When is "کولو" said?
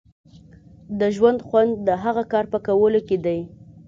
2.67-2.99